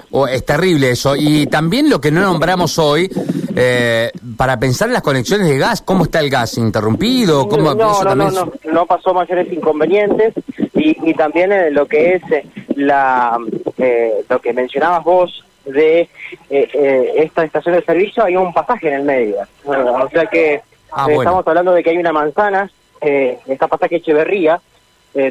[0.00, 0.04] metros.
[0.12, 1.14] Oh, es terrible eso.
[1.16, 3.10] Y también lo que no nombramos hoy,
[3.56, 6.56] eh, para pensar en las conexiones de gas, ¿cómo está el gas?
[6.58, 7.48] ¿Interrumpido?
[7.48, 10.34] ¿Cómo, no, eso no, no, también no, no pasó mayores inconvenientes
[10.74, 13.38] y, y también eh, lo que es eh, la
[13.78, 16.08] eh, lo que mencionabas vos de
[16.50, 20.60] eh, esta estación de servicio hay un pasaje en el medio o sea que
[20.94, 21.22] Ah, bueno.
[21.22, 22.70] estamos hablando de que hay una manzana
[23.00, 24.60] está pasaje Echeverría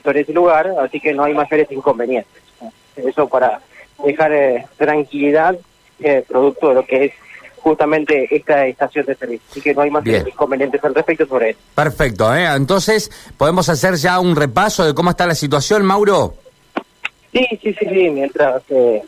[0.03, 2.41] sobre ese lugar así que no hay mayores inconvenientes
[2.95, 3.59] eso para
[4.05, 5.57] dejar eh, tranquilidad
[5.99, 7.13] eh, producto de lo que es
[7.57, 10.27] justamente esta estación de servicio así que no hay Bien.
[10.27, 12.45] inconvenientes al respecto sobre eso Perfecto, ¿eh?
[12.55, 16.33] Entonces, ¿podemos hacer ya un repaso de cómo está la situación, Mauro?
[17.31, 19.01] Sí, sí, sí, sí, mientras eh,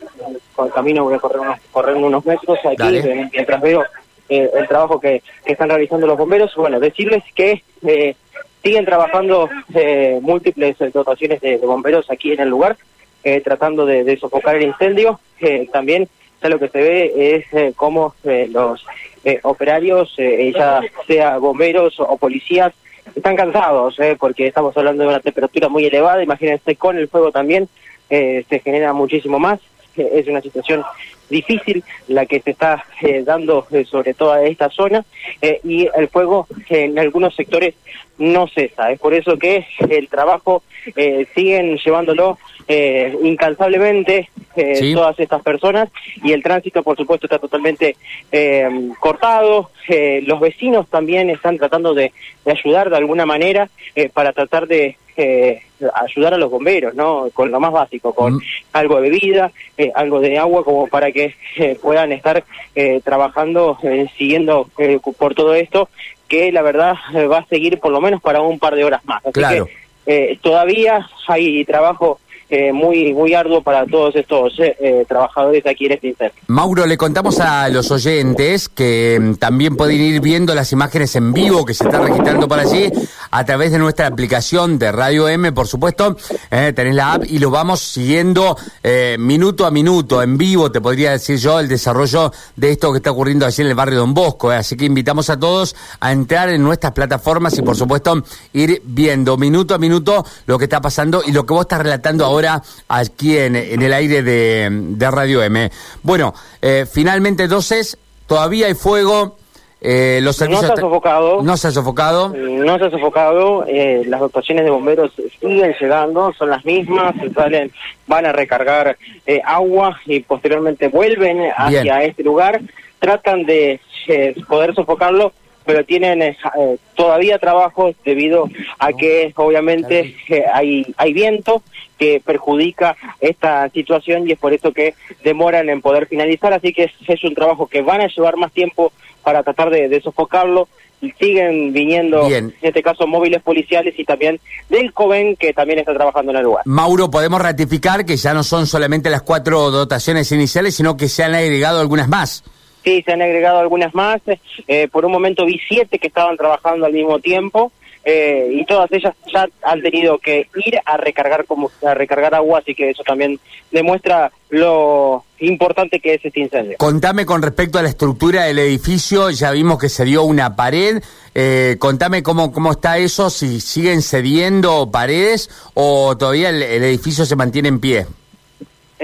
[0.54, 3.84] con camino voy a correr unos, correr unos metros aquí, eh, mientras veo
[4.28, 8.16] eh, el trabajo que, que están realizando los bomberos, bueno, decirles que eh,
[8.62, 12.78] siguen trabajando eh, múltiples dotaciones de, de bomberos aquí en el lugar,
[13.24, 16.08] eh, tratando de, de sofocar el incendio, eh, también
[16.42, 18.84] ya lo que se ve es eh, cómo eh, los
[19.24, 22.72] eh, operarios, eh, ya sea bomberos o policías,
[23.16, 27.68] están cansados, porque estamos hablando de una temperatura muy elevada, imagínense con el fuego también,
[28.08, 29.60] se genera muchísimo más.
[29.96, 30.82] Es una situación
[31.30, 35.04] difícil la que se está eh, dando eh, sobre toda esta zona
[35.40, 37.74] eh, y el fuego en algunos sectores
[38.18, 38.90] no cesa.
[38.92, 40.62] Es por eso que el trabajo
[40.94, 44.28] eh, siguen llevándolo eh, incansablemente
[44.76, 44.94] Sí.
[44.94, 45.88] todas estas personas
[46.22, 47.96] y el tránsito por supuesto está totalmente
[48.30, 48.68] eh,
[49.00, 49.70] cortado.
[49.88, 52.12] Eh, los vecinos también están tratando de,
[52.44, 55.62] de ayudar de alguna manera eh, para tratar de eh,
[55.94, 57.28] ayudar a los bomberos, ¿no?
[57.32, 58.40] Con lo más básico, con Mm.
[58.72, 62.42] algo de bebida, eh, algo de agua, como para que eh, puedan estar
[62.74, 65.88] eh, trabajando, eh, siguiendo eh, por todo esto,
[66.28, 66.94] que la verdad
[67.30, 69.20] va a seguir por lo menos para un par de horas más.
[69.24, 69.66] Así Claro.
[69.66, 72.18] que eh, todavía hay trabajo
[72.50, 76.34] eh, muy muy arduo para todos estos eh, eh, trabajadores aquí en este incendio.
[76.46, 81.32] Mauro, le contamos a los oyentes que mm, también pueden ir viendo las imágenes en
[81.32, 82.90] vivo que se están registrando por allí
[83.34, 86.16] a través de nuestra aplicación de Radio M, por supuesto.
[86.52, 90.80] Eh, tenés la app y lo vamos siguiendo eh, minuto a minuto, en vivo, te
[90.80, 94.14] podría decir yo, el desarrollo de esto que está ocurriendo allí en el barrio Don
[94.14, 94.52] Bosco.
[94.52, 94.56] eh.
[94.56, 98.22] Así que invitamos a todos a entrar en nuestras plataformas y, por supuesto,
[98.52, 102.24] ir viendo minuto a minuto lo que está pasando y lo que vos estás relatando
[102.24, 105.72] ahora aquí en, el aire de, de Radio M.
[106.04, 109.38] Bueno, eh, finalmente entonces, todavía hay fuego.
[109.86, 111.42] Eh, los No se ha sofocado.
[111.42, 112.30] No se ha sofocado.
[112.30, 117.30] No se ha sofocado, eh, las dotaciones de bomberos siguen llegando, son las mismas, se
[117.34, 117.70] salen,
[118.06, 118.96] van a recargar
[119.26, 122.00] eh, agua y posteriormente vuelven hacia Bien.
[122.00, 122.62] este lugar,
[122.98, 123.78] tratan de
[124.08, 125.34] eh, poder sofocarlo,
[125.64, 128.48] pero tienen eh, eh, todavía trabajo debido
[128.78, 131.62] a que obviamente eh, hay, hay viento
[131.98, 136.84] que perjudica esta situación y es por eso que demoran en poder finalizar, así que
[136.84, 138.92] es, es un trabajo que van a llevar más tiempo
[139.22, 140.68] para tratar de, de sofocarlo
[141.00, 142.54] y siguen viniendo, Bien.
[142.60, 146.44] en este caso, móviles policiales y también del COVEN que también está trabajando en el
[146.44, 146.62] lugar.
[146.64, 151.22] Mauro, podemos ratificar que ya no son solamente las cuatro dotaciones iniciales, sino que se
[151.22, 152.44] han agregado algunas más.
[152.84, 154.20] Sí, se han agregado algunas más.
[154.68, 157.72] eh, por un momento vi siete que estaban trabajando al mismo tiempo
[158.04, 162.58] eh, y todas ellas ya han tenido que ir a recargar como a recargar agua,
[162.58, 163.40] así que eso también
[163.70, 166.76] demuestra lo importante que es este incendio.
[166.76, 171.02] Contame con respecto a la estructura del edificio, ya vimos que se dio una pared,
[171.34, 177.24] eh, contame cómo, cómo está eso, si siguen cediendo paredes o todavía el, el edificio
[177.24, 178.06] se mantiene en pie.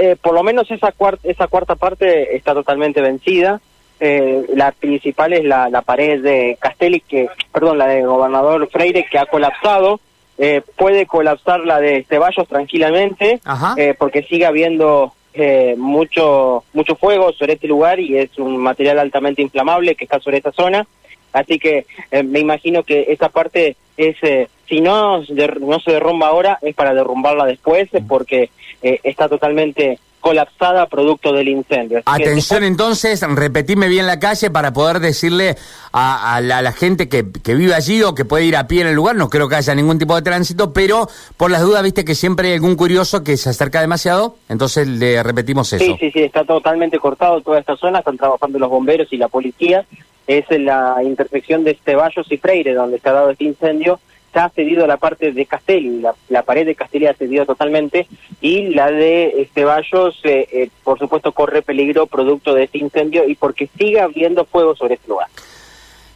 [0.03, 3.61] Eh, por lo menos esa cuarta, esa cuarta parte está totalmente vencida.
[4.01, 9.05] Eh, la principal es la, la pared de Castelli, que, perdón, la de Gobernador Freire,
[9.11, 10.01] que ha colapsado.
[10.39, 13.41] Eh, puede colapsar la de Ceballos tranquilamente,
[13.77, 19.01] eh, porque sigue habiendo eh, mucho, mucho fuego sobre este lugar y es un material
[19.01, 20.87] altamente inflamable que está sobre esta zona.
[21.33, 26.29] Así que eh, me imagino que esa parte es, eh, si no, no se derrumba
[26.29, 28.51] ahora, es para derrumbarla después, eh, porque
[28.83, 32.03] eh, está totalmente colapsada producto del incendio.
[32.05, 35.57] Así que Atención entonces, repetime bien la calle para poder decirle
[35.93, 38.69] a, a la, a la gente que, que vive allí o que puede ir a
[38.69, 41.63] pie en el lugar, no creo que haya ningún tipo de tránsito, pero por las
[41.63, 45.85] dudas, viste que siempre hay algún curioso que se acerca demasiado, entonces le repetimos eso.
[45.85, 49.29] Sí, sí, sí, está totalmente cortado toda esta zona, están trabajando los bomberos y la
[49.29, 49.87] policía.
[50.31, 53.99] Es la intersección de Ceballos y Freire donde se ha dado este incendio.
[54.33, 58.07] Se ha cedido la parte de Castelli, la, la pared de Castelli ha cedido totalmente
[58.41, 63.35] y la de Ceballos, eh, eh, por supuesto, corre peligro producto de este incendio y
[63.35, 65.27] porque sigue habiendo fuego sobre este lugar.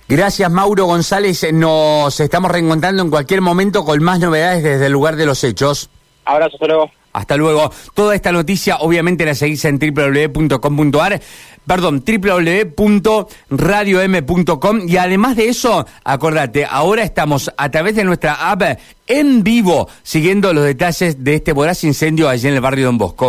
[0.06, 5.16] Gracias Mauro González, nos estamos reencontrando en cualquier momento con más novedades desde el lugar
[5.16, 5.90] de los hechos.
[6.24, 6.90] Abrazo, hasta luego.
[7.14, 7.72] Hasta luego.
[7.94, 11.22] Toda esta noticia obviamente la seguís en www.com.ar
[11.66, 18.62] perdón, www.radiom.com y además de eso, acordate, ahora estamos a través de nuestra app
[19.06, 23.22] en vivo siguiendo los detalles de este voraz incendio allí en el barrio Don Bosco.